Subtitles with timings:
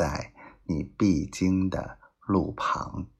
[0.00, 0.32] 在
[0.64, 3.10] 你必经的路旁，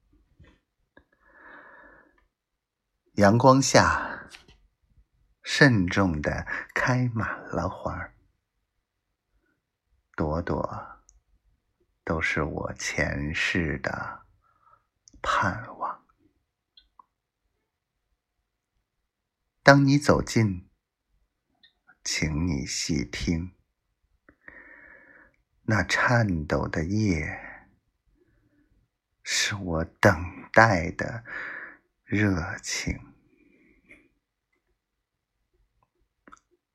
[3.13, 4.27] 阳光下
[5.43, 8.15] 慎重的开满了花儿，
[10.15, 11.03] 朵朵
[12.03, 14.25] 都是我前世的
[15.21, 16.03] 盼望。
[19.61, 20.67] 当你走近，
[22.03, 23.60] 请你细听。
[25.63, 27.39] 那颤抖的夜，
[29.23, 30.13] 是我等
[30.51, 31.23] 待的
[32.03, 33.13] 热情。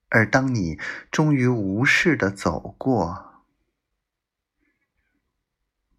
[0.09, 0.79] 而当你
[1.11, 3.43] 终于无视的走过，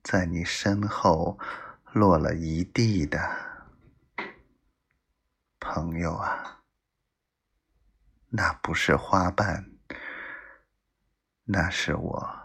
[0.02, 1.38] 在你身后
[1.92, 3.20] 落了一地的
[5.60, 6.62] 朋友啊，
[8.30, 9.72] 那不是花瓣，
[11.44, 12.38] 那是我。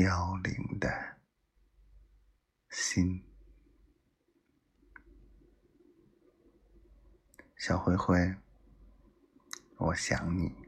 [0.00, 0.88] 凋零的
[2.70, 3.22] 心，
[7.58, 8.34] 小灰灰，
[9.76, 10.59] 我想你。